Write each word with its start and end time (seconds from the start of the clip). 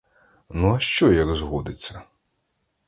Ну, 0.49 0.73
а 0.75 0.79
що 0.79 1.13
як 1.13 1.35
згодиться! 1.35 2.01